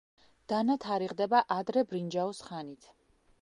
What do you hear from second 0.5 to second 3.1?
დანა თარიღდება ადრე ბრინჯაოს ხანით.